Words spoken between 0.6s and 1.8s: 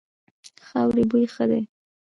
خاورې بوی ښه دی.